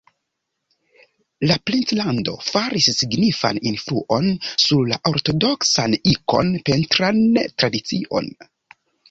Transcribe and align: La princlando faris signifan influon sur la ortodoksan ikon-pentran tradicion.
La 1.49 1.57
princlando 1.69 2.33
faris 2.45 2.87
signifan 3.01 3.59
influon 3.73 4.25
sur 4.65 4.89
la 4.95 4.99
ortodoksan 5.13 5.95
ikon-pentran 6.15 7.23
tradicion. 7.61 8.33